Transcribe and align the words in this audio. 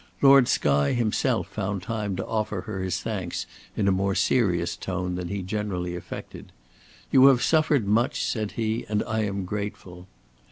Lord 0.19 0.47
Skye 0.47 0.93
himself 0.93 1.47
found 1.49 1.83
time 1.83 2.15
to 2.15 2.25
offer 2.25 2.61
her 2.61 2.81
his 2.81 3.01
thanks 3.01 3.45
in 3.77 3.87
a 3.87 3.91
more 3.91 4.15
serious 4.15 4.75
tone 4.75 5.13
than 5.13 5.27
he 5.27 5.43
generally 5.43 5.95
affected. 5.95 6.51
"You 7.11 7.27
have 7.27 7.43
suffered 7.43 7.85
much," 7.87 8.25
said 8.25 8.53
he, 8.53 8.83
"and 8.89 9.03
I 9.03 9.25
am 9.25 9.45
grateful." 9.45 10.07